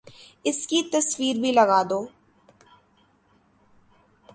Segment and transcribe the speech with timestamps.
[0.45, 2.01] اس کی تصویر بھی لگا دو